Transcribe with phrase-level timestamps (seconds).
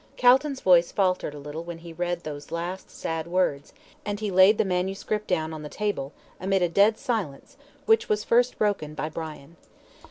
[0.17, 3.71] Calton's voice faltered a little when he read those last sad words,
[4.03, 8.23] and he laid the manuscript down on the table, amid a dead silence, which was
[8.23, 9.57] first broken by Brian.